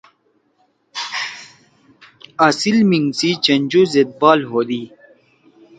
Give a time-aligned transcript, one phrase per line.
[2.47, 4.83] اصیل میِنگ سی چنجو زید بال ہودی۔